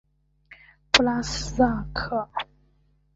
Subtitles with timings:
[0.91, 2.27] 布拉萨克。